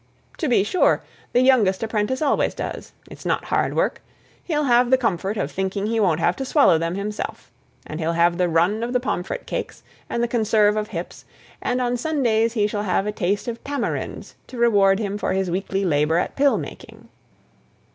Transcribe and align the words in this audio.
"To 0.39 0.47
be 0.47 0.63
sure. 0.63 1.03
The 1.31 1.43
youngest 1.43 1.83
apprentice 1.83 2.23
always 2.23 2.55
does. 2.55 2.93
It's 3.11 3.23
not 3.23 3.45
hard 3.45 3.75
work. 3.75 4.01
He'll 4.43 4.63
have 4.63 4.89
the 4.89 4.97
comfort 4.97 5.37
of 5.37 5.51
thinking 5.51 5.85
he 5.85 5.99
won't 5.99 6.19
have 6.19 6.35
to 6.37 6.43
swallow 6.45 6.79
them 6.79 6.95
himself. 6.95 7.51
And 7.85 7.99
he'll 7.99 8.13
have 8.13 8.39
the 8.39 8.49
run 8.49 8.81
of 8.81 8.93
the 8.93 8.99
pomfret 8.99 9.45
cakes, 9.45 9.83
and 10.09 10.23
the 10.23 10.27
conserve 10.27 10.75
of 10.75 10.87
hips, 10.87 11.25
and 11.61 11.79
on 11.79 11.97
Sundays 11.97 12.53
he 12.53 12.65
shall 12.65 12.81
have 12.81 13.05
a 13.05 13.11
taste 13.11 13.47
of 13.47 13.63
tamarinds 13.63 14.33
to 14.47 14.57
reward 14.57 14.97
him 14.97 15.19
for 15.19 15.33
his 15.33 15.51
weekly 15.51 15.85
labour 15.85 16.17
at 16.17 16.35
pill 16.35 16.57
making." 16.57 17.07